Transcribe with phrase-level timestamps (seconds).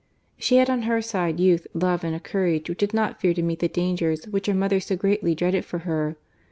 [0.35, 3.41] She had on her side youth, love, and a courage which did not fear to
[3.43, 6.15] meet the dangers which her mother so greatly dreaded for her.